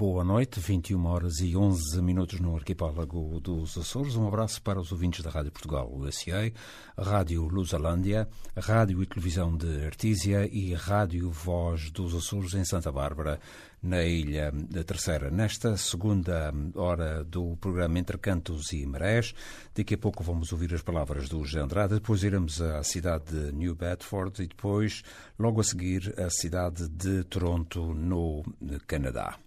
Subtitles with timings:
[0.00, 4.16] Boa noite, 21 horas e 11 minutos no arquipélago dos Açores.
[4.16, 6.50] Um abraço para os ouvintes da Rádio Portugal USA,
[6.96, 13.38] Rádio Lusalândia, Rádio e Televisão de Artísia e Rádio Voz dos Açores em Santa Bárbara,
[13.82, 15.30] na Ilha da Terceira.
[15.30, 19.34] Nesta segunda hora do programa Entre Cantos e Marés,
[19.74, 23.52] daqui a pouco vamos ouvir as palavras do José Andrade, depois iremos à cidade de
[23.52, 25.02] New Bedford e depois,
[25.38, 28.42] logo a seguir, a cidade de Toronto, no
[28.86, 29.38] Canadá.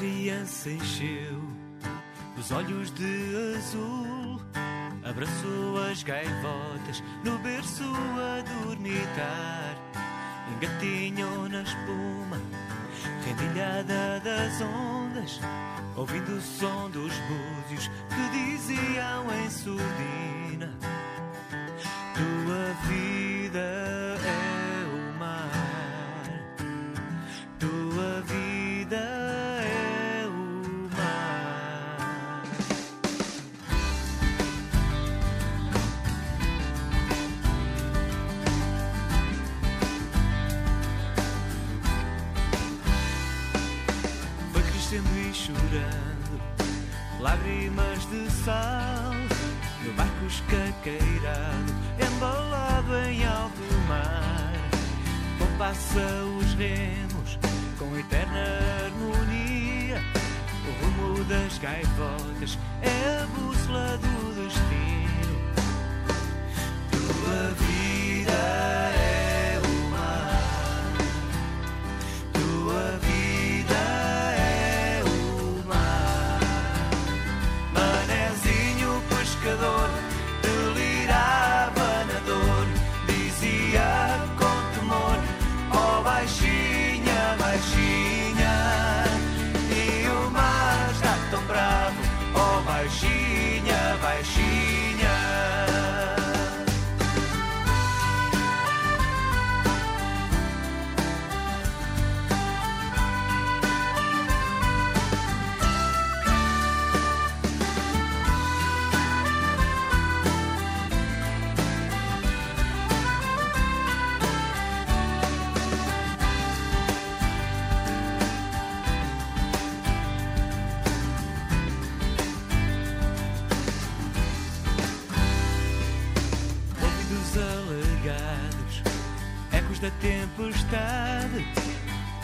[0.00, 1.42] Criança encheu
[2.38, 4.40] os olhos de azul,
[5.04, 9.76] abraçou as gaivotas no berço a dormitar,
[10.56, 12.40] engatinhou na espuma,
[13.26, 15.38] rendilhada das ondas,
[15.94, 19.09] ouvindo o som dos búzios que diziam
[50.30, 54.52] escaqueirado, embalado em alto mar.
[55.38, 57.38] Compassa os remos
[57.78, 58.44] com eterna
[58.84, 60.00] harmonia,
[60.66, 64.99] o rumo das gaivotas é a bússola do destino.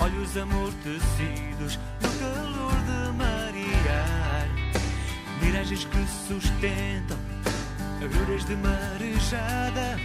[0.01, 4.49] Olhos amortecidos no calor de marear,
[5.43, 7.19] miragens que sustentam
[8.03, 9.99] agruras de marejada,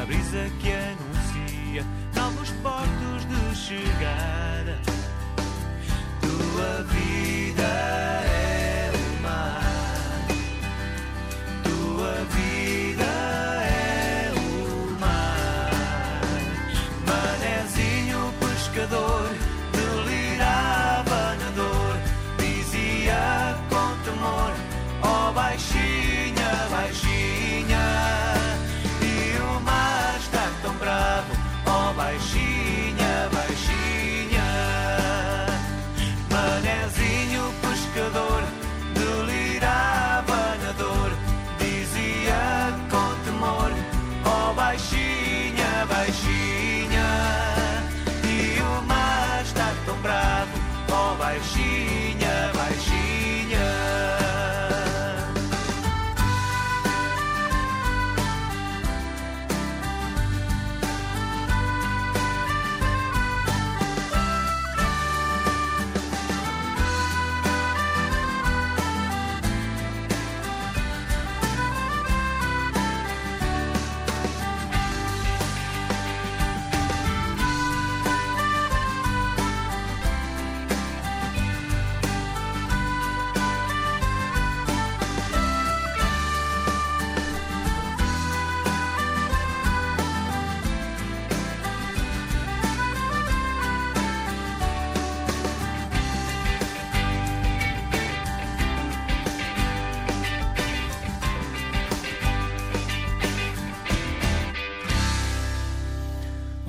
[0.00, 1.84] a brisa que anuncia
[2.14, 4.43] novos portos de chegada.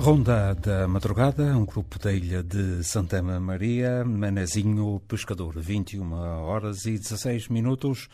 [0.06, 6.96] Ronda da Madrugada, um grupo da ilha de Santa Maria, Manezinho Pescador, 21 horas e
[6.96, 8.08] 16 minutos,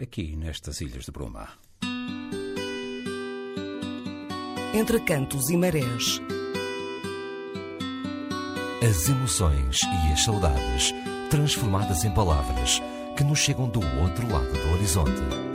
[0.00, 1.46] aqui nestas Ilhas de Bruma.
[4.72, 6.22] Entre cantos e marés.
[8.82, 10.94] As emoções e as saudades
[11.28, 12.80] transformadas em palavras
[13.14, 15.45] que nos chegam do outro lado do horizonte.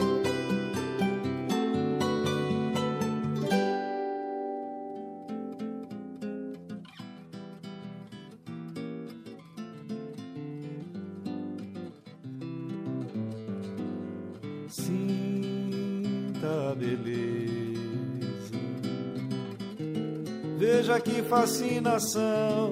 [21.31, 22.71] Fascinação.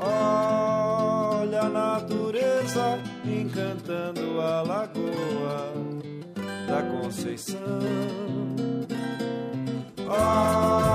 [0.00, 5.72] Olha a natureza encantando a lagoa
[6.66, 7.58] da Conceição.
[10.08, 10.87] Olha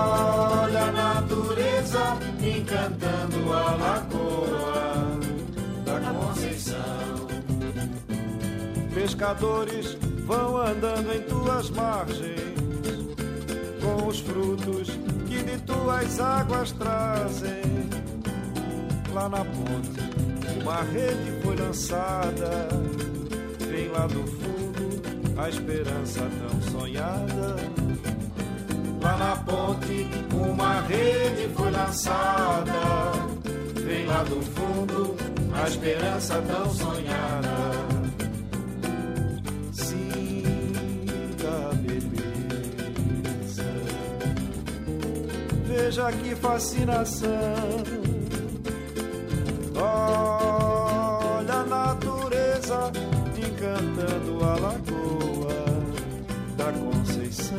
[9.14, 9.96] Pescadores
[10.26, 12.42] vão andando em tuas margens
[13.80, 14.90] com os frutos
[15.28, 17.62] que de tuas águas trazem.
[19.14, 22.68] Lá na ponte, uma rede foi lançada.
[23.60, 27.56] Vem lá do fundo a esperança tão sonhada.
[29.00, 33.12] Lá na ponte, uma rede foi lançada.
[33.76, 35.16] Vem lá do fundo
[35.54, 37.53] a esperança tão sonhada.
[45.94, 47.30] Veja que fascinação.
[49.76, 52.92] Olha a natureza
[53.38, 55.66] encantando a lagoa
[56.58, 57.58] da Conceição.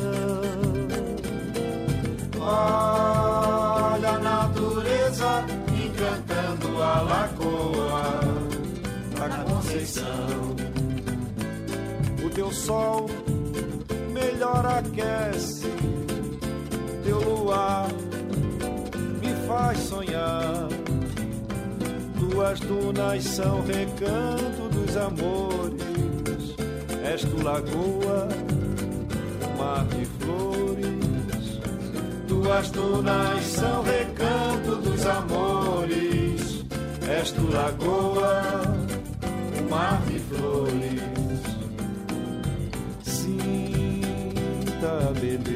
[2.41, 8.19] Olha a natureza encantando a lagoa
[9.17, 10.55] da Conceição.
[12.25, 13.05] O teu sol
[14.11, 15.65] melhor aquece
[17.05, 17.87] teu luar
[19.65, 20.67] faz sonhar.
[22.19, 26.55] Tuas dunas são recanto dos amores.
[27.03, 28.27] És tu lagoa,
[29.57, 31.59] mar de flores.
[32.27, 36.63] Tuas dunas são recanto dos amores.
[37.19, 38.61] És tu lagoa,
[39.69, 41.41] mar de flores.
[43.03, 45.54] Sinta beleza.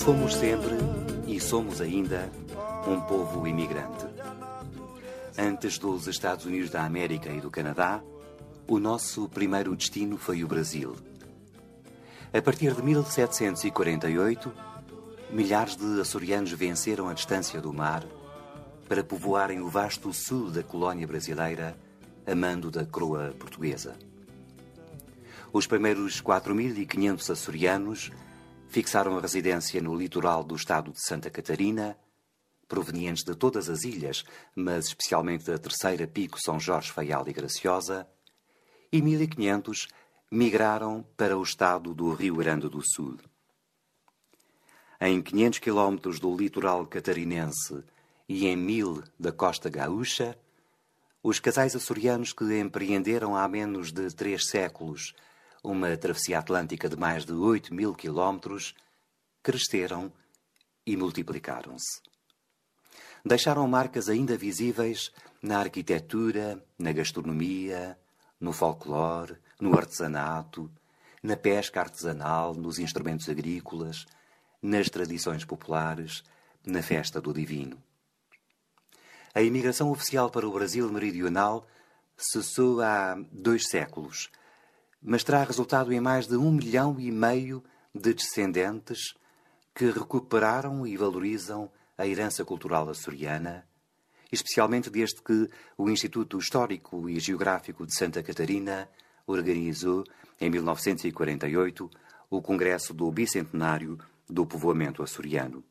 [0.00, 0.74] Fomos sempre
[1.28, 2.28] e somos ainda
[2.88, 4.04] um povo imigrante.
[5.38, 8.02] Antes dos Estados Unidos da América e do Canadá,
[8.66, 10.96] o nosso primeiro destino foi o Brasil.
[12.32, 14.52] A partir de 1748,
[15.30, 18.04] milhares de açorianos venceram a distância do mar
[18.88, 21.78] para povoarem o vasto sul da colónia brasileira,
[22.26, 23.96] a mando da coroa portuguesa.
[25.52, 28.10] Os primeiros 4.500 açorianos
[28.74, 31.96] fixaram a residência no litoral do estado de Santa Catarina,
[32.66, 38.04] provenientes de todas as ilhas, mas especialmente da Terceira Pico, São Jorge, Faial e Graciosa,
[38.90, 39.86] e 1500
[40.28, 43.16] migraram para o estado do Rio Grande do Sul.
[45.00, 47.84] Em 500 quilómetros do litoral catarinense
[48.28, 50.36] e em mil da costa gaúcha,
[51.22, 55.14] os casais açorianos que empreenderam há menos de três séculos
[55.64, 58.74] uma travessia atlântica de mais de 8 mil quilómetros,
[59.42, 60.12] cresceram
[60.86, 62.02] e multiplicaram-se.
[63.24, 65.10] Deixaram marcas ainda visíveis
[65.42, 67.98] na arquitetura, na gastronomia,
[68.38, 70.70] no folclore, no artesanato,
[71.22, 74.04] na pesca artesanal, nos instrumentos agrícolas,
[74.60, 76.22] nas tradições populares,
[76.66, 77.82] na festa do divino.
[79.34, 81.66] A imigração oficial para o Brasil meridional
[82.16, 84.30] cessou há dois séculos
[85.04, 87.62] mas terá resultado em mais de um milhão e meio
[87.94, 89.14] de descendentes
[89.74, 93.66] que recuperaram e valorizam a herança cultural açoriana,
[94.32, 98.88] especialmente desde que o Instituto Histórico e Geográfico de Santa Catarina
[99.26, 100.04] organizou,
[100.40, 101.90] em 1948,
[102.30, 105.62] o Congresso do Bicentenário do Povoamento Açoriano.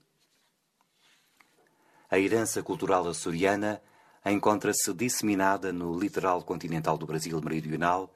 [2.10, 3.82] A herança cultural açoriana
[4.24, 8.13] encontra-se disseminada no litoral continental do Brasil meridional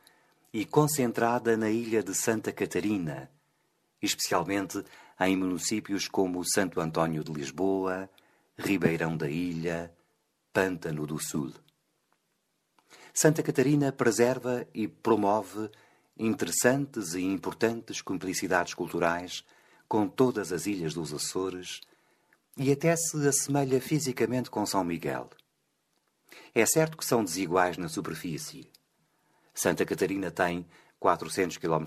[0.58, 3.30] e concentrada na ilha de Santa Catarina,
[4.02, 4.84] especialmente
[5.20, 8.10] em municípios como Santo Antônio de Lisboa,
[8.58, 9.94] Ribeirão da Ilha,
[10.52, 11.54] Pântano do Sul.
[13.14, 15.70] Santa Catarina preserva e promove
[16.18, 19.46] interessantes e importantes cumplicidades culturais
[19.88, 21.82] com todas as ilhas dos Açores
[22.58, 25.30] e até se assemelha fisicamente com São Miguel.
[26.56, 28.68] É certo que são desiguais na superfície.
[29.58, 30.68] Santa Catarina tem
[31.00, 31.84] 400 km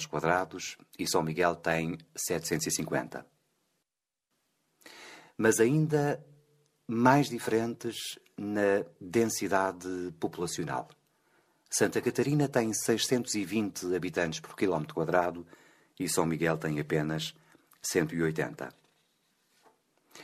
[0.99, 3.25] e São Miguel tem 750.
[5.39, 6.21] Mas ainda
[6.85, 10.89] mais diferentes na densidade populacional.
[11.71, 15.47] Santa Catarina tem 620 habitantes por quilómetro quadrado
[15.97, 17.37] e São Miguel tem apenas
[17.83, 18.75] 180.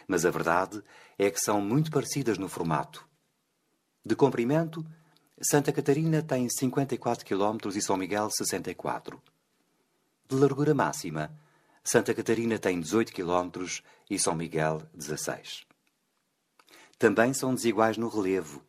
[0.09, 0.83] Mas a verdade
[1.17, 3.09] é que são muito parecidas no formato.
[4.05, 4.85] De comprimento,
[5.43, 9.23] Santa Catarina tem 54 km e São Miguel 64.
[10.27, 11.31] De largura máxima,
[11.85, 13.67] Santa Catarina tem 18 km
[14.09, 15.67] e São Miguel 16.
[16.99, 18.65] Também são desiguais no relevo.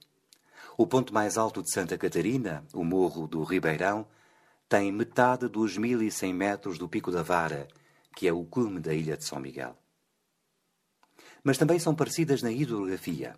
[0.77, 4.05] O ponto mais alto de Santa Catarina, o Morro do Ribeirão,
[4.67, 7.69] tem metade dos 1100 metros do Pico da Vara,
[8.13, 9.73] que é o cume da ilha de São Miguel.
[11.41, 13.37] Mas também são parecidas na hidrografia.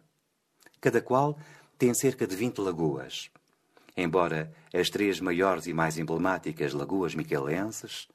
[0.81, 1.37] Cada qual
[1.79, 3.31] tem cerca de 20 lagoas.
[3.95, 8.09] Embora as três maiores e mais emblemáticas lagoas miquelenses,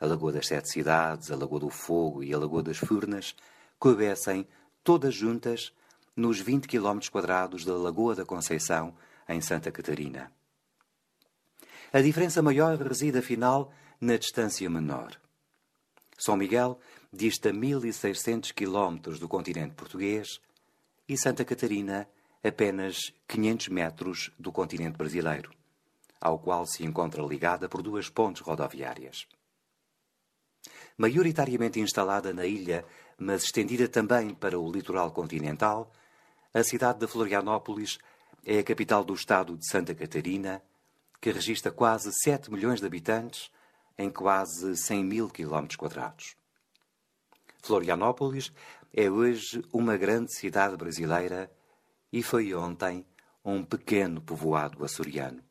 [0.00, 3.36] a Lagoa das Sete Cidades, a Lagoa do Fogo e a Lagoa das Furnas,
[3.78, 4.44] coubessem,
[4.82, 5.72] todas juntas,
[6.16, 8.96] nos 20 km quadrados da Lagoa da Conceição,
[9.28, 10.30] em Santa Catarina.
[11.92, 15.16] A diferença maior reside, afinal, na distância menor.
[16.18, 16.80] São Miguel
[17.12, 20.40] dista 1.600 km do continente português
[21.08, 22.08] e Santa Catarina
[22.44, 25.50] apenas 500 metros do continente brasileiro,
[26.20, 29.26] ao qual se encontra ligada por duas pontes rodoviárias.
[30.98, 32.84] Maioritariamente instalada na ilha,
[33.18, 35.90] mas estendida também para o litoral continental,
[36.52, 37.98] a cidade de Florianópolis
[38.44, 40.62] é a capital do estado de Santa Catarina,
[41.20, 43.50] que registra quase 7 milhões de habitantes
[43.96, 46.36] em quase 100 mil quilómetros quadrados.
[47.62, 48.52] Florianópolis
[48.92, 51.50] é hoje uma grande cidade brasileira
[52.14, 53.04] e foi ontem
[53.44, 55.42] um pequeno povoado açoriano.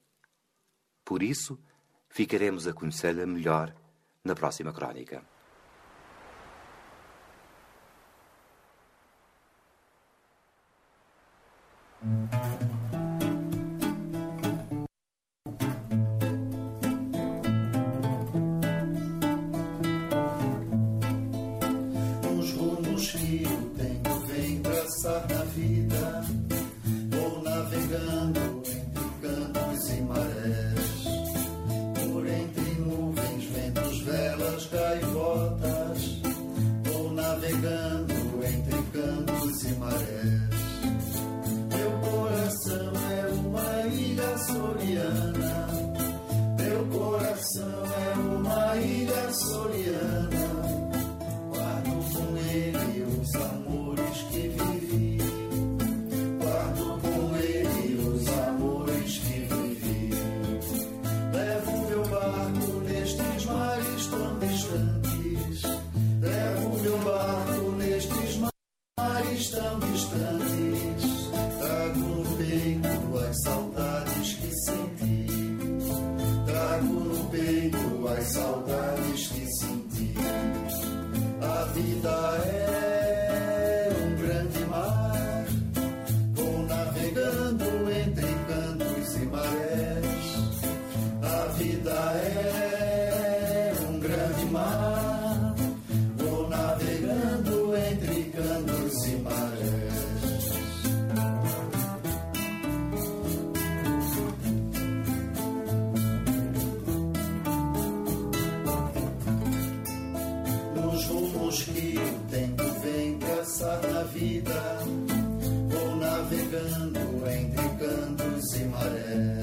[1.04, 1.60] Por isso,
[2.08, 3.76] ficaremos a conhecê-la melhor
[4.24, 5.22] na próxima crónica.
[12.02, 12.73] Os
[111.54, 114.80] Que o tempo vem traçar na vida,
[115.70, 119.43] vou navegando entre cantos e marés.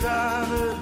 [0.00, 0.80] Cidade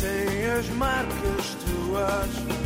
[0.00, 2.59] tem as marcas tuas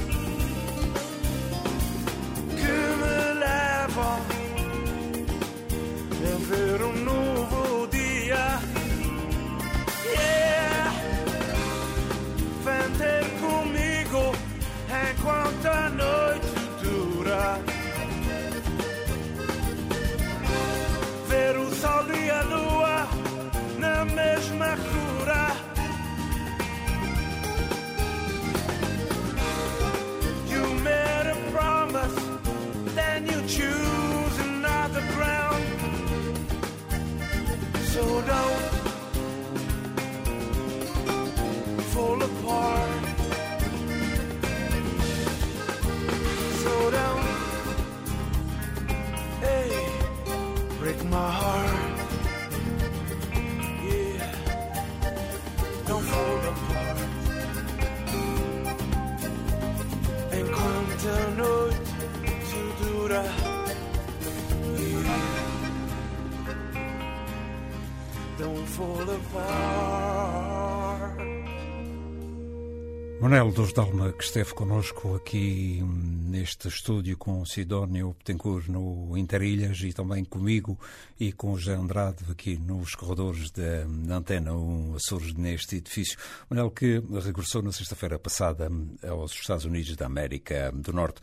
[73.25, 79.95] Manel dos Dalma, que esteve connosco aqui neste estúdio com Sidónio Betancourt no Interilhas e
[79.95, 80.79] também comigo
[81.19, 86.19] e com o José Andrade aqui nos corredores da Antena 1 Açores neste edifício.
[86.51, 88.71] Manel que regressou na sexta-feira passada
[89.03, 91.23] aos Estados Unidos da América do Norte.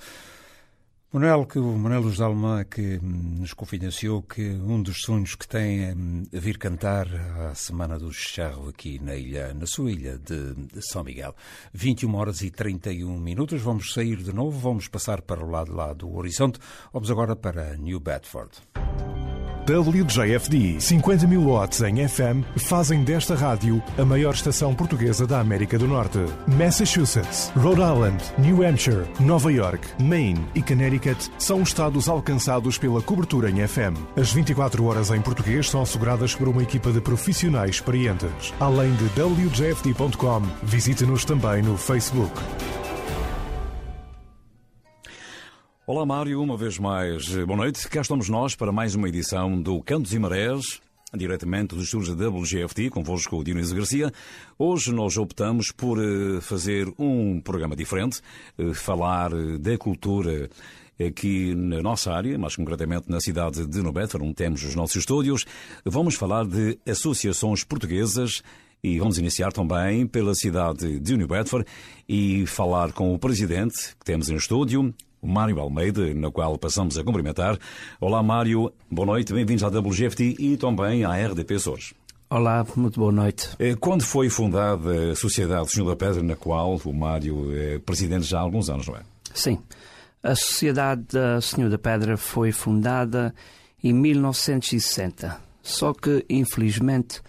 [1.13, 5.83] Manuel, que o Manuel Luz Dalma que nos confidenciou que um dos sonhos que tem
[5.83, 5.93] é
[6.39, 7.05] vir cantar
[7.49, 11.35] a Semana do Charro aqui na ilha, na sua ilha de, de, São Miguel.
[11.73, 13.61] 21 horas e 31 minutos.
[13.61, 16.59] Vamos sair de novo, vamos passar para o lado lá do horizonte.
[16.93, 18.51] Vamos agora para New Bedford.
[19.65, 25.77] WJFD 50 mil watts em FM fazem desta rádio a maior estação portuguesa da América
[25.77, 26.19] do Norte.
[26.47, 33.49] Massachusetts, Rhode Island, New Hampshire, Nova York, Maine e Connecticut são estados alcançados pela cobertura
[33.49, 33.97] em FM.
[34.15, 38.53] As 24 horas em português são asseguradas por uma equipa de profissionais experientes.
[38.59, 42.33] Além de WJFD.com, visite-nos também no Facebook.
[45.93, 47.85] Olá Mário, uma vez mais, boa noite.
[47.89, 50.79] Cá estamos nós para mais uma edição do Cantos e Marés,
[51.13, 54.09] diretamente dos estúdios da WGFT, convosco o Dionísio Garcia.
[54.57, 58.21] Hoje nós optamos por eh, fazer um programa diferente,
[58.57, 60.49] eh, falar eh, da cultura
[60.97, 65.43] aqui na nossa área, mais concretamente na cidade de Nobetford, onde temos os nossos estúdios.
[65.83, 68.41] Vamos falar de associações portuguesas
[68.81, 71.67] e vamos iniciar também pela cidade de New Bedford
[72.07, 77.03] e falar com o presidente que temos em estúdio, Mário Almeida, na qual passamos a
[77.03, 77.57] cumprimentar.
[77.99, 81.93] Olá, Mário, boa noite, bem-vindos à WGFT e também à RDP Açores.
[82.29, 83.49] Olá, muito boa noite.
[83.59, 88.25] Eh, quando foi fundada a Sociedade Senhor da Pedra, na qual o Mário é presidente
[88.25, 89.01] já há alguns anos, não é?
[89.33, 89.59] Sim.
[90.23, 91.07] A Sociedade
[91.41, 93.35] Senhor da Pedra foi fundada
[93.83, 95.39] em 1960.
[95.61, 97.21] Só que, infelizmente,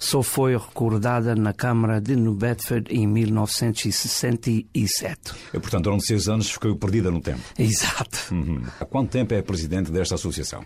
[0.00, 5.34] só foi recordada na Câmara de New Bedford em 1967.
[5.52, 7.42] E, portanto, durante seis anos ficou perdida no tempo.
[7.58, 8.32] Exato.
[8.32, 8.62] Uhum.
[8.80, 10.64] Há quanto tempo é presidente desta associação?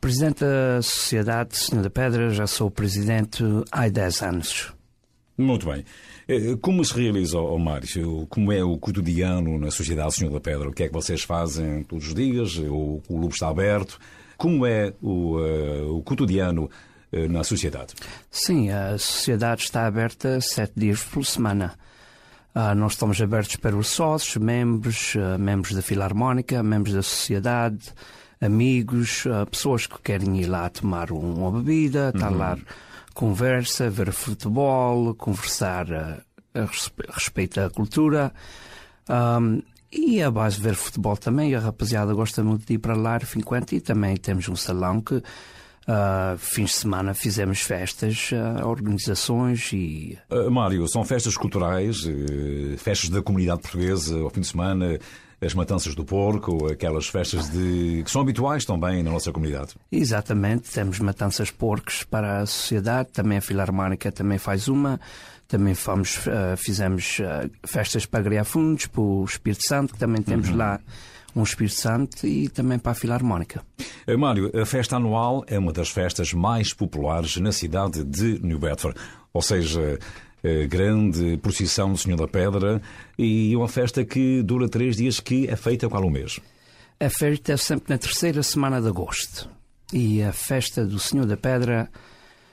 [0.00, 4.72] Presidente da Sociedade Senhor da Pedra, já sou presidente há 10 anos.
[5.36, 5.84] Muito bem.
[6.28, 8.28] Eh, como se realiza, Mário?
[8.28, 10.68] Como é o cotidiano na Sociedade Senhor da Pedra?
[10.68, 12.56] O que é que vocês fazem todos os dias?
[12.56, 13.98] O, clube está aberto?
[14.36, 16.70] Como é o, uh, o cotidiano
[17.28, 17.94] na sociedade?
[18.30, 21.74] Sim, a sociedade está aberta sete dias por semana.
[22.54, 27.92] Uh, nós estamos abertos para os sócios, membros, uh, membros da Filarmónica, membros da sociedade,
[28.40, 32.38] amigos, uh, pessoas que querem ir lá tomar uma bebida, estar uhum.
[32.38, 32.58] lá,
[33.14, 36.18] conversa, ver futebol, conversar a,
[37.12, 38.32] respeito da cultura.
[39.08, 42.96] Um, e a base de ver futebol também, a rapaziada gosta muito de ir para
[42.96, 45.22] lá, fim quanto, e também temos um salão que
[45.88, 50.18] Uh, fins de semana fizemos festas, uh, organizações e.
[50.30, 54.98] Uh, Mário, são festas culturais, eh, festas da comunidade portuguesa ao fim de semana,
[55.40, 58.02] as matanças do porco, aquelas festas de...
[58.04, 59.74] que são habituais também na nossa comunidade.
[59.90, 65.00] Exatamente, temos matanças porcos para a sociedade, também a Filarmónica também faz uma.
[65.48, 66.16] Também fomos,
[66.58, 67.20] fizemos
[67.64, 70.56] festas para agregar fundos, para o Espírito Santo, que também temos uhum.
[70.56, 70.78] lá
[71.34, 73.62] um Espírito Santo e também para a Filarmónica.
[74.06, 78.58] Eh, Mário, a festa anual é uma das festas mais populares na cidade de New
[78.58, 78.98] Bedford.
[79.32, 79.98] Ou seja,
[80.42, 82.80] a grande procissão do Senhor da Pedra
[83.18, 86.40] e uma festa que dura três dias, que é feita qual o mês?
[86.98, 89.48] A festa é sempre na terceira semana de agosto.
[89.92, 91.90] E a festa do Senhor da Pedra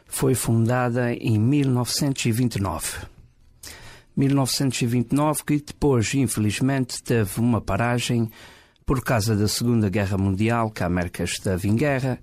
[0.08, 3.06] foi fundada em 1929.
[4.16, 8.32] 1929 que depois, infelizmente, teve uma paragem
[8.88, 12.18] por causa da Segunda Guerra Mundial, que a América estava em guerra,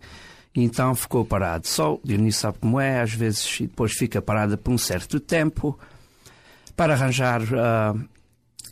[0.54, 1.68] e então ficou parado.
[1.68, 5.78] Só, Dionísio sabe como é, às vezes, e depois fica parada por um certo tempo,
[6.74, 8.02] para arranjar uh,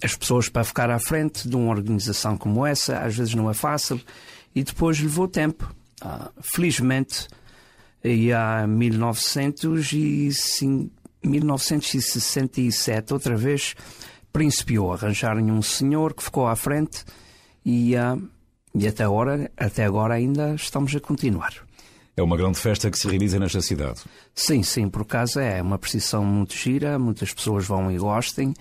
[0.02, 3.54] as pessoas para ficar à frente de uma organização como essa, às vezes não é
[3.54, 4.00] fácil,
[4.54, 5.70] e depois levou tempo.
[6.02, 7.28] Uh, felizmente,
[8.02, 10.90] e há 1905,
[11.22, 13.74] 1967, outra vez,
[14.32, 17.04] principiou a arranjarem um senhor que ficou à frente
[17.64, 18.22] e, uh,
[18.74, 21.54] e até, agora, até agora ainda estamos a continuar.
[22.16, 24.00] É uma grande festa que se realiza nesta cidade.
[24.34, 28.52] Sim, sim, por acaso é uma precisão muito gira, muitas pessoas vão e gostem,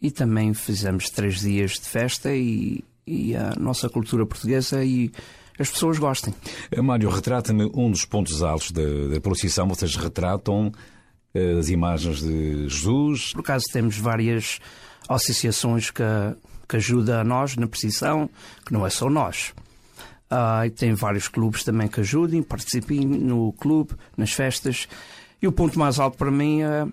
[0.00, 5.10] e também fizemos três dias de festa e, e a nossa cultura portuguesa e
[5.58, 6.34] as pessoas gostem.
[6.70, 9.66] Eh, Mário, retrata-me um dos pontos altos da, da procissão.
[9.66, 10.70] Vocês retratam
[11.34, 13.32] eh, as imagens de Jesus.
[13.32, 14.60] Por acaso temos várias
[15.08, 16.02] associações que
[16.68, 18.28] que ajuda a nós na precisão,
[18.64, 19.52] que não é só nós.
[20.30, 24.86] Uh, tem vários clubes também que ajudem, participem no clube, nas festas.
[25.40, 26.86] E o ponto mais alto para mim é,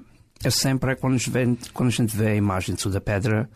[0.44, 3.50] é sempre é quando, a gente vê, quando a gente vê a imagem da Pedra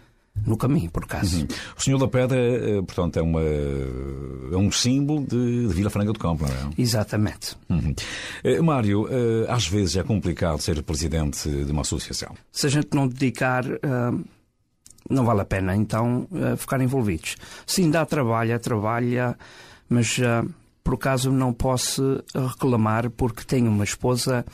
[0.45, 1.39] no caminho, por acaso.
[1.39, 1.47] Uhum.
[1.77, 6.13] O Senhor da Pedra, eh, portanto, é, uma, é um símbolo de, de Vila Franca
[6.13, 6.73] do Campo, não é?
[6.77, 7.55] Exatamente.
[7.69, 7.93] Uhum.
[8.43, 12.35] Eh, Mário, eh, às vezes é complicado ser presidente de uma associação.
[12.51, 14.23] Se a gente não dedicar, uh,
[15.09, 17.35] não vale a pena, então, uh, ficar envolvidos.
[17.65, 19.35] Sim, dá trabalho, é trabalho,
[19.89, 20.49] mas uh,
[20.83, 24.45] por acaso não posso reclamar porque tenho uma esposa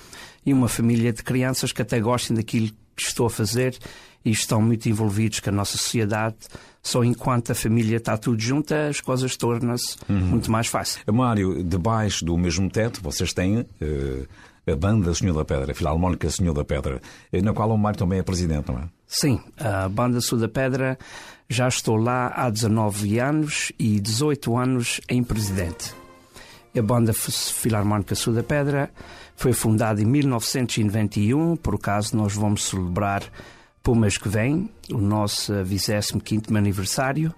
[0.45, 3.77] e uma família de crianças que até gostem daquilo que estou a fazer
[4.23, 6.35] e estão muito envolvidos com a nossa sociedade.
[6.81, 10.19] Só enquanto a família está tudo junta, as coisas tornam-se uhum.
[10.19, 11.03] muito mais fáceis.
[11.11, 14.27] Mário, debaixo do mesmo teto, vocês têm uh,
[14.71, 17.97] a banda Senhor da Pedra, a Filarmónica Senhor da Pedra, eh, na qual o Mário
[17.97, 18.89] também é presidente, não é?
[19.07, 20.97] Sim, a banda Senhor da Pedra
[21.49, 25.93] já estou lá há 19 anos e 18 anos em presidente.
[26.77, 28.91] A banda Filarmónica Sul da Pedra
[29.35, 33.23] foi fundada em 1991, por acaso nós vamos celebrar
[33.81, 37.33] para o mês que vem, o nosso 25 aniversário.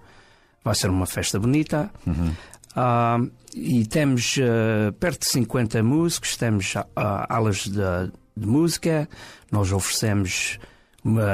[0.64, 1.92] Vai ser uma festa bonita.
[2.06, 2.34] Uhum.
[2.78, 9.10] Uh, e temos uh, perto de 50 músicos, temos uh, aulas de, de, música,
[9.52, 10.60] nós oferecemos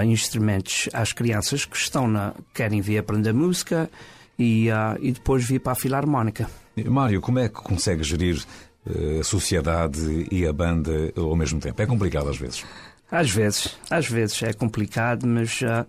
[0.06, 3.90] instrumentos às crianças que estão na, querem vir aprender música
[4.38, 4.68] e,
[5.00, 6.50] e depois vir para a filarmónica.
[6.86, 8.44] Mário, como é que consegue gerir
[8.86, 11.82] eh, a sociedade e a banda ao mesmo tempo?
[11.82, 12.66] É complicado às vezes.
[13.12, 15.86] Às vezes, às vezes é complicado, mas uh,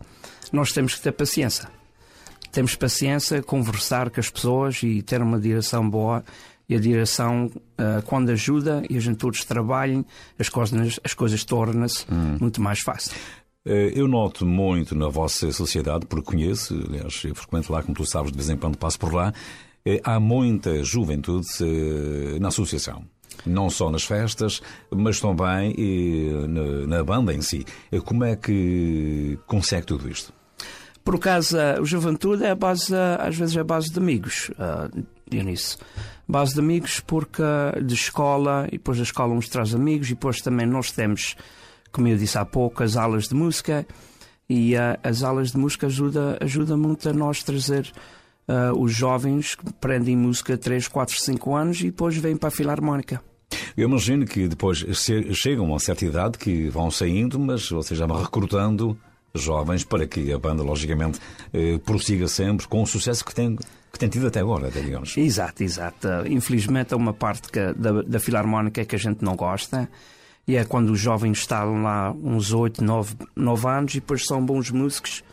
[0.53, 1.69] nós temos que ter paciência.
[2.53, 6.23] Temos paciência, conversar com as pessoas e ter uma direção boa.
[6.69, 10.05] E a direção, uh, quando ajuda e a gente todos trabalhem,
[10.39, 12.37] as coisas, as coisas tornam-se hum.
[12.39, 13.17] muito mais fáceis.
[13.67, 18.05] Eh, eu noto muito na vossa sociedade, porque conheço, aliás, eu frequento lá, como tu
[18.05, 19.33] sabes, de vez em quando passo por lá,
[20.03, 21.47] há muita juventude
[22.41, 23.05] na associação
[23.45, 25.75] não só nas festas, mas também
[26.87, 27.65] na, banda em si.
[28.05, 30.33] Como é que consegue tudo isto?
[31.05, 35.05] Por acaso, o Juventude é a base, às vezes é a base de amigos, uh,
[35.29, 35.79] Dionísio.
[36.27, 37.43] Base de amigos porque
[37.85, 41.37] de escola, e depois da escola uns traz amigos, e depois também nós temos,
[41.95, 43.87] como eu disse há pouco, as aulas de música,
[44.51, 47.91] e uh, as aulas de música ajuda, ajuda muito a nós trazer
[48.49, 52.53] uh, os jovens que aprendem música 3, 4, 5 anos e depois vêm para a
[52.53, 53.23] Filarmónica.
[53.77, 54.79] Eu imagino que depois
[55.35, 58.99] chegam a uma certa idade que vão saindo, mas vocês já vão recrutando
[59.33, 61.21] jovens para que a banda, logicamente,
[61.53, 63.57] eh, prossiga sempre com o sucesso que tem,
[63.93, 65.17] que tem tido até agora, até digamos.
[65.17, 66.09] Exato, exato.
[66.27, 69.89] Infelizmente, é uma parte que, da, da Filarmónica que a gente não gosta.
[70.47, 74.45] E é quando os jovens estão lá uns 8, 9, 9 anos e depois são
[74.45, 75.25] bons músicos.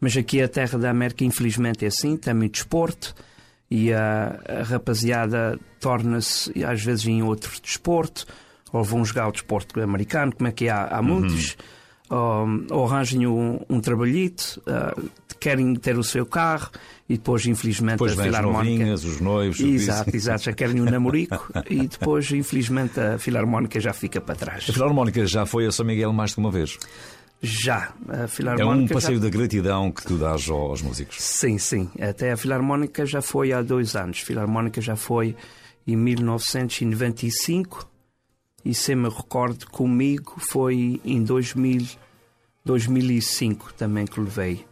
[0.00, 3.14] Mas aqui a terra da América, infelizmente, é assim, tem muito desporto
[3.70, 8.26] e a, a rapaziada torna-se às vezes em outro desporto,
[8.72, 11.56] ou vão jogar o desporto americano, como é que há, há muitos, uhum.
[12.08, 16.70] Ou, arranjem um, um trabalhito, uh, querem ter o seu carro
[17.08, 18.94] e depois, infelizmente, depois a Filarmónica.
[18.94, 24.20] os noivos, exato, exato, já querem um namorico e depois, infelizmente, a Filarmónica já fica
[24.20, 24.66] para trás.
[24.68, 26.78] A Filarmónica já foi a São Miguel mais de uma vez.
[27.42, 27.92] Já.
[28.08, 29.24] A Filarmónica é um passeio já...
[29.24, 31.18] de gratidão que tu dás aos músicos.
[31.20, 31.90] Sim, sim.
[32.00, 34.20] Até a Filarmónica já foi há dois anos.
[34.22, 35.36] A Filarmónica já foi
[35.86, 37.86] em 1995
[38.66, 41.86] e, se me recordo, comigo foi em 2000,
[42.64, 44.64] 2005 também que levei.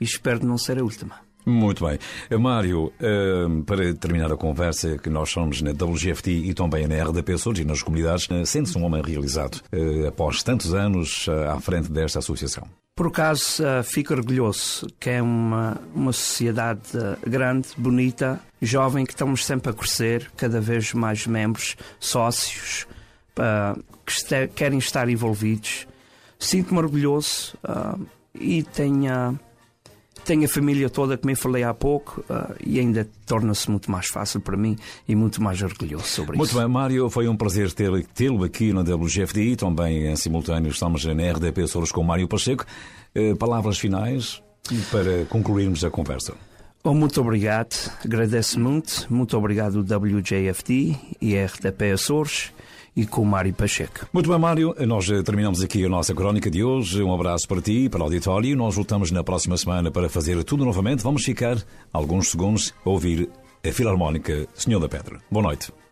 [0.00, 1.20] E espero não ser a última.
[1.44, 1.98] Muito bem.
[2.30, 7.02] Eh, Mário, uh, para terminar a conversa, que nós somos na WGFT e também na
[7.04, 11.60] RDP Açores e nas comunidades, uh, sente-se um homem realizado uh, após tantos anos à
[11.60, 12.66] frente desta associação?
[12.96, 16.80] Por acaso, fico orgulhoso que é uma, uma sociedade
[17.26, 22.86] grande, bonita, jovem, que estamos sempre a crescer, cada vez mais membros, sócios,
[23.34, 25.86] que este, querem estar envolvidos.
[26.38, 27.56] Sinto-me orgulhoso
[28.34, 29.38] e tenho
[30.24, 34.06] tenho a família toda, como eu falei há pouco, uh, e ainda torna-se muito mais
[34.06, 36.56] fácil para mim e muito mais orgulhoso sobre muito isso.
[36.56, 41.30] Muito bem, Mário, foi um prazer tê-lo aqui na WGFDI, também em simultâneo estamos na
[41.32, 42.64] RDP Soros com Mário Pacheco.
[43.14, 44.42] Uh, palavras finais
[44.90, 46.34] para concluirmos a conversa.
[46.82, 52.52] Oh, muito obrigado, agradeço muito, muito obrigado WJFD e RDP Açores
[52.96, 54.06] e com o Mário Pacheco.
[54.12, 54.74] Muito bem, Mário.
[54.86, 57.02] Nós terminamos aqui a nossa crónica de hoje.
[57.02, 58.56] Um abraço para ti, para o auditório.
[58.56, 61.02] Nós voltamos na próxima semana para fazer tudo novamente.
[61.02, 61.56] Vamos ficar
[61.92, 63.28] alguns segundos a ouvir
[63.66, 65.18] a Filarmónica Senhor da Pedra.
[65.30, 65.83] Boa noite.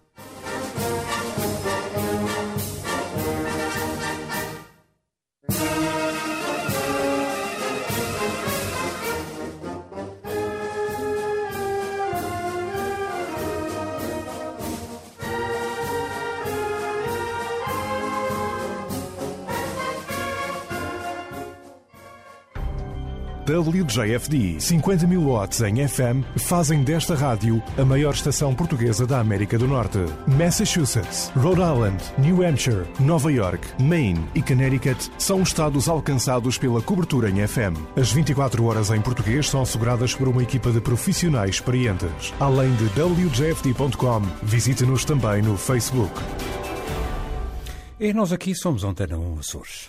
[23.61, 29.59] WJFD 50 mil watts em FM fazem desta rádio a maior estação portuguesa da América
[29.59, 29.99] do Norte.
[30.27, 37.29] Massachusetts, Rhode Island, New Hampshire, Nova York, Maine e Connecticut são estados alcançados pela cobertura
[37.29, 37.77] em FM.
[37.95, 42.33] As 24 horas em português são asseguradas por uma equipa de profissionais experientes.
[42.41, 46.13] Além de WJFD.com, visite-nos também no Facebook.
[48.01, 49.89] E nós aqui somos Antena 1 Açores.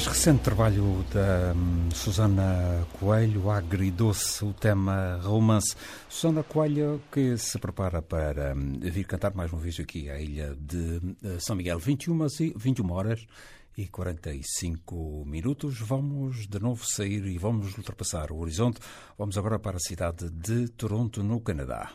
[0.00, 5.76] Mais recente trabalho da um, Susana Coelho, Agridoce, o tema romance.
[6.08, 10.56] Susana Coelho que se prepara para um, vir cantar mais uma vez aqui à ilha
[10.58, 12.16] de uh, São Miguel, 21,
[12.56, 13.26] 21 horas
[13.76, 15.78] e 45 minutos.
[15.80, 18.80] Vamos de novo sair e vamos ultrapassar o horizonte.
[19.18, 21.92] Vamos agora para a cidade de Toronto, no Canadá.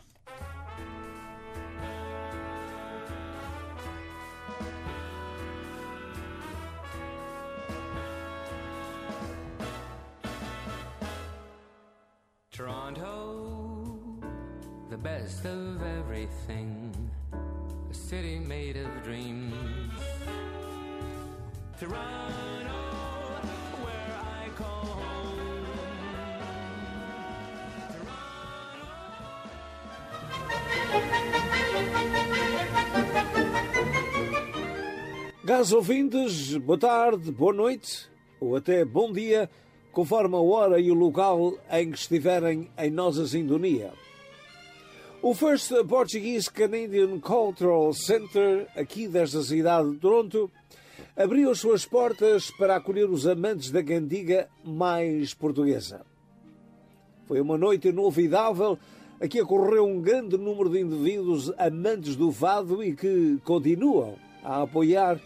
[35.45, 38.09] Caros ouvintes, boa tarde, boa noite
[38.41, 39.47] ou até bom dia,
[39.91, 43.93] conforme a hora e o local em que estiverem em nossa sintonia.
[45.21, 50.49] O First Portuguese Canadian Cultural Center, aqui desta cidade de Toronto,
[51.15, 56.03] abriu as suas portas para acolher os amantes da cantiga mais portuguesa.
[57.27, 58.79] Foi uma noite inovidável
[59.21, 64.63] a que ocorreu um grande número de indivíduos amantes do fado e que continuam a
[64.63, 65.19] apoiar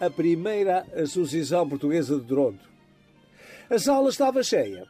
[0.00, 2.68] a primeira Associação Portuguesa de Toronto.
[3.68, 4.86] A sala estava cheia.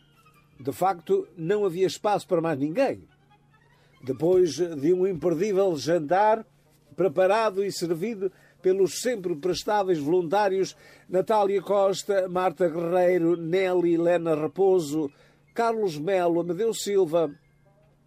[0.58, 3.06] De facto, não havia espaço para mais ninguém.
[4.02, 6.44] Depois de um imperdível jantar,
[6.94, 8.30] preparado e servido
[8.62, 10.76] pelos sempre prestáveis voluntários
[11.08, 15.10] Natália Costa, Marta Guerreiro, Nelly Helena Raposo,
[15.54, 17.30] Carlos Melo, Amadeu Silva,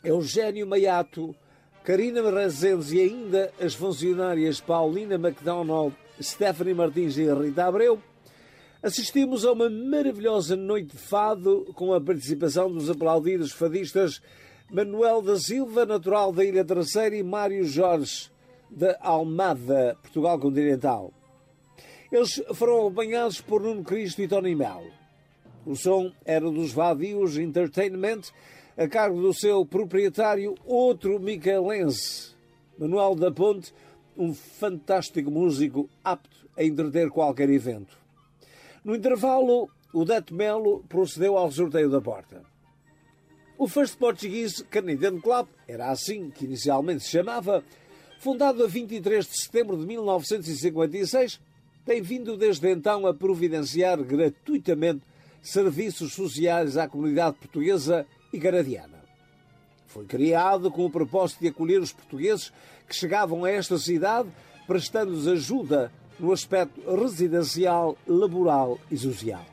[0.04, 1.36] Eugênio Maiato,
[1.84, 8.01] Karina Rezendes e ainda as funcionárias Paulina MacDonald, Stephanie Martins e Rita Abreu,
[8.84, 14.22] assistimos a uma maravilhosa noite de fado com a participação dos aplaudidos fadistas
[14.70, 18.30] Manuel da Silva, natural da Ilha Terceira, e Mário Jorge,
[18.70, 21.11] da Almada, Portugal Continental.
[22.11, 24.91] Eles foram acompanhados por Nuno Cristo e Tony Melo.
[25.65, 28.22] O som era dos Vadios Entertainment,
[28.78, 32.36] a cargo do seu proprietário, outro micaelense,
[32.78, 33.74] Manuel da Ponte,
[34.20, 37.97] um fantástico músico apto a entreter qualquer evento.
[38.84, 42.43] No intervalo, o Deto Melo procedeu ao sorteio da porta.
[43.57, 47.63] O First Portuguese Canadian Club, era assim que inicialmente se chamava,
[48.20, 51.39] fundado a 23 de setembro de 1956,
[51.86, 55.01] tem vindo desde então a providenciar gratuitamente
[55.41, 58.99] serviços sociais à comunidade portuguesa e canadiana.
[59.88, 62.51] Foi criado com o propósito de acolher os portugueses
[62.89, 64.27] que chegavam a esta cidade,
[64.67, 69.45] prestando-lhes ajuda no aspecto residencial, laboral e social.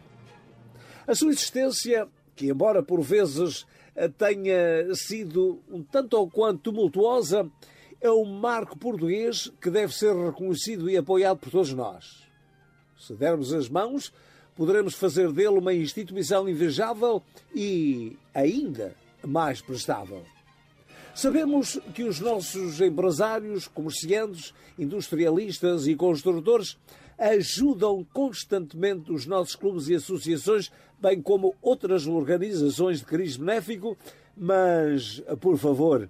[1.07, 3.67] A sua existência, que embora por vezes
[4.19, 7.49] tenha sido um tanto ou quanto tumultuosa,
[8.01, 12.27] é um marco português que deve ser reconhecido e apoiado por todos nós.
[12.99, 14.13] Se dermos as mãos,
[14.55, 17.23] poderemos fazer dele uma instituição invejável
[17.55, 20.23] e ainda mais prestável.
[21.17, 26.77] Sabemos que os nossos empresários, comerciantes, industrialistas e construtores
[27.17, 33.97] ajudam constantemente os nossos clubes e associações, bem como outras organizações de cariz benéfico,
[34.37, 36.07] mas, por favor,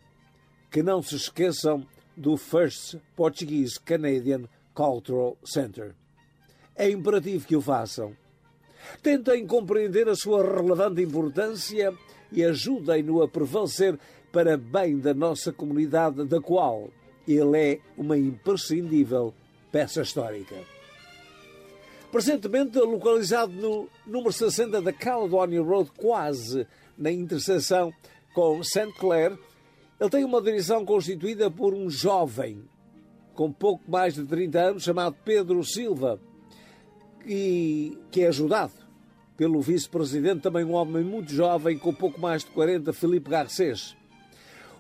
[0.73, 1.87] que não se esqueçam
[2.17, 5.95] do First Portuguese Canadian Cultural Center.
[6.75, 8.17] É imperativo que o façam.
[9.05, 11.95] Tentem compreender a sua relevante importância
[12.33, 13.97] e ajudem-no a prevalecer
[14.37, 16.91] para bem da nossa comunidade, da qual
[17.27, 19.33] ele é uma imprescindível
[19.73, 20.57] peça histórica.
[22.13, 26.67] Presentemente localizado no número 60 da Caledonia Road, quase
[26.99, 27.91] na interseção
[28.35, 28.93] com St.
[28.99, 29.39] Clair,
[29.99, 32.63] ele tem uma direção constituída por um jovem
[33.33, 36.21] com pouco mais de 30 anos chamado Pedro Silva,
[37.25, 38.75] e que é ajudado
[39.35, 43.97] pelo vice-presidente, também um homem muito jovem, com pouco mais de 40, Filipe Garcês.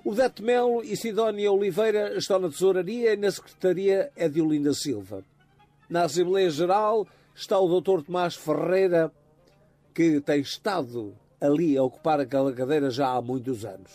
[0.06, 4.72] O Dete Melo e Sidónia Oliveira estão na tesouraria e na secretaria é de Olinda
[4.72, 5.24] Silva.
[5.90, 8.04] Na Assembleia Geral está o Dr.
[8.04, 9.10] Tomás Ferreira,
[9.92, 13.90] que tem estado ali a ocupar aquela cadeira já há muitos anos.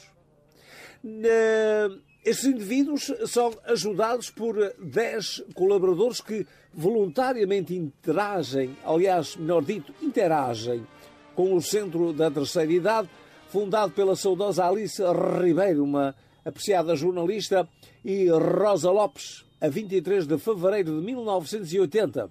[2.26, 10.86] Estes indivíduos são ajudados por 10 colaboradores que voluntariamente interagem, aliás, melhor dito, interagem
[11.34, 13.10] com o Centro da Terceira Idade,
[13.52, 15.04] fundado pela saudosa Alice
[15.44, 17.68] Ribeiro, uma apreciada jornalista,
[18.04, 22.30] e Rosa Lopes, a 23 de fevereiro de 1980.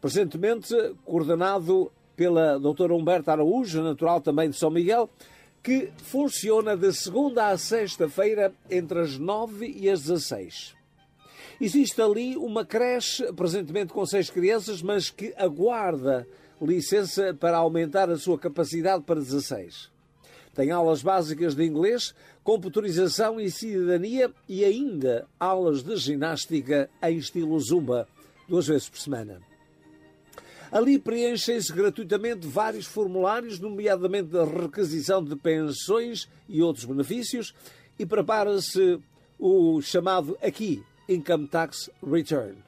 [0.00, 0.72] Presentemente
[1.04, 5.10] coordenado pela doutora Humberta Araújo, natural também de São Miguel,
[5.64, 10.76] que funciona de segunda a sexta-feira entre as 9 e as 16.
[11.60, 16.24] Existe ali uma creche, presentemente com seis crianças, mas que aguarda
[16.62, 19.89] licença para aumentar a sua capacidade para 16.
[20.60, 27.58] Tem aulas básicas de inglês, computarização e cidadania e ainda aulas de ginástica em estilo
[27.58, 28.06] zumba,
[28.46, 29.40] duas vezes por semana.
[30.70, 37.54] Ali preenchem-se gratuitamente vários formulários, nomeadamente a requisição de pensões e outros benefícios,
[37.98, 39.00] e prepara-se
[39.38, 42.58] o chamado aqui Income Tax Return.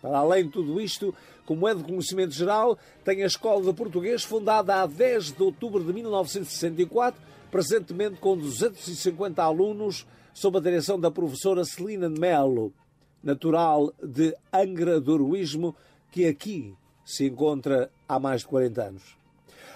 [0.00, 1.14] Para além de tudo isto,
[1.44, 5.82] como é de conhecimento geral, tem a Escola de Português, fundada a 10 de outubro
[5.84, 7.20] de 1964,
[7.50, 12.72] presentemente com 250 alunos, sob a direção da professora Celina Melo,
[13.22, 15.76] natural de Angra do Heroísmo,
[16.10, 16.74] que aqui
[17.04, 19.02] se encontra há mais de 40 anos.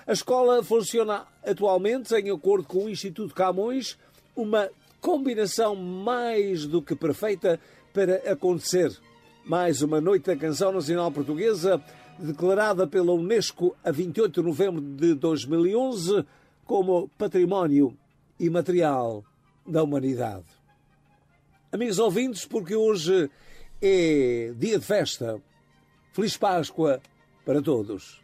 [0.07, 3.99] A escola funciona atualmente em acordo com o Instituto Camões,
[4.35, 7.61] uma combinação mais do que perfeita
[7.93, 8.99] para acontecer.
[9.49, 11.83] Mais uma noite da canção nacional portuguesa,
[12.19, 16.23] declarada pela Unesco a 28 de novembro de 2011
[16.67, 17.97] como Património
[18.39, 19.25] Imaterial
[19.67, 20.45] da Humanidade.
[21.73, 23.31] Amigos ouvintes, porque hoje
[23.81, 25.41] é dia de festa.
[26.13, 27.01] Feliz Páscoa
[27.43, 28.21] para todos.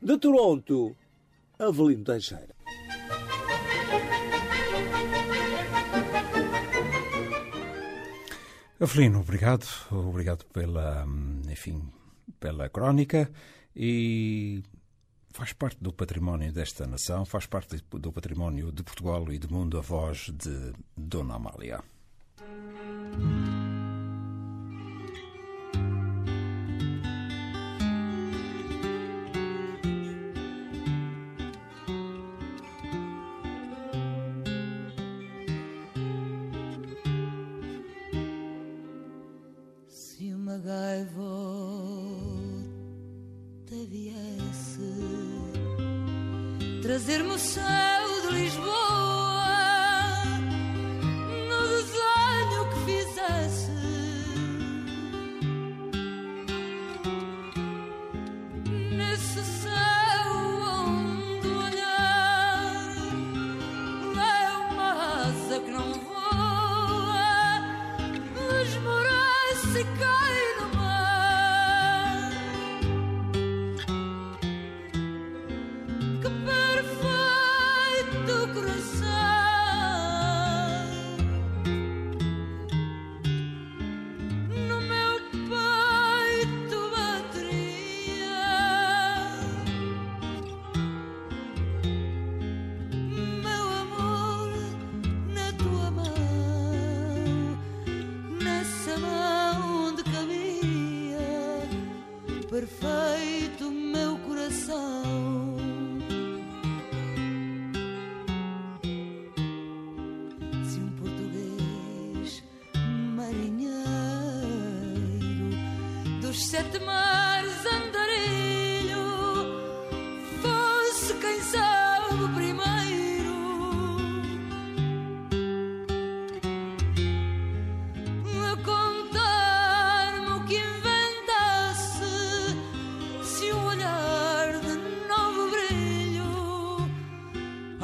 [0.00, 0.94] De Toronto,
[1.58, 2.55] Avelino Teixeira.
[8.78, 9.66] Avelino, obrigado.
[9.90, 11.06] Obrigado pela,
[11.50, 11.82] enfim,
[12.38, 13.30] pela crónica
[13.74, 14.62] e
[15.30, 19.78] faz parte do património desta nação, faz parte do património de Portugal e do mundo
[19.78, 21.82] a voz de Dona Amália.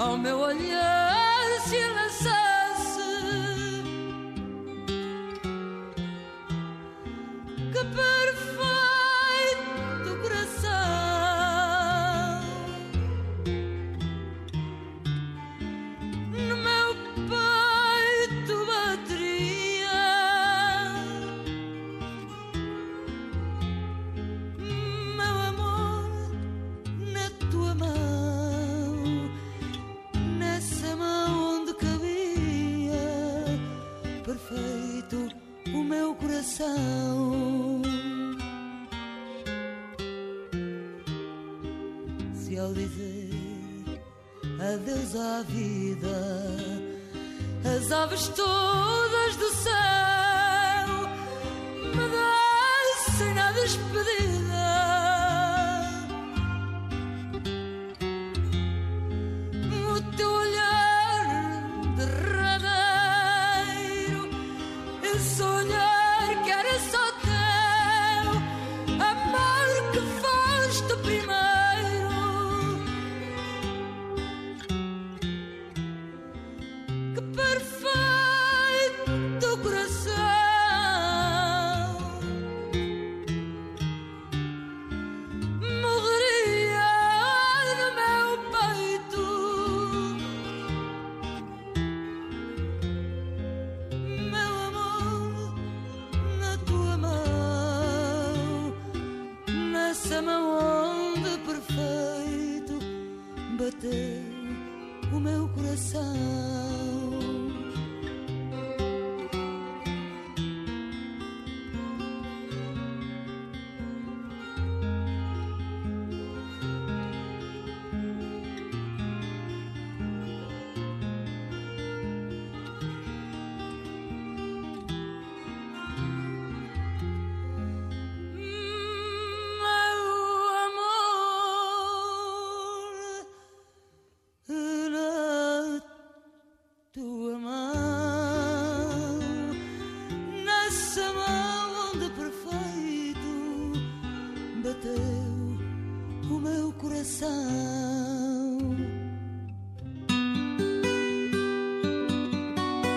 [0.03, 2.52] Ao meu olhar se lançasse